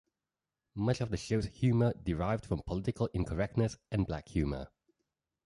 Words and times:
Much 0.73 0.99
of 0.99 1.11
the 1.11 1.15
show's 1.17 1.45
humour 1.45 1.93
derived 2.03 2.43
from 2.47 2.63
political 2.63 3.05
incorrectness 3.13 3.77
and 3.91 4.07
black 4.07 4.27
humour. 4.29 4.69